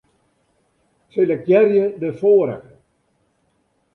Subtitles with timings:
[1.09, 2.75] Selektearje de foarige.